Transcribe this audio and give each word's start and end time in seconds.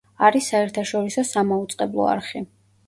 არის 0.27 0.47
საერთაშორისო 0.53 1.27
სამაუწყებლო 1.33 2.11
არხი. 2.17 2.45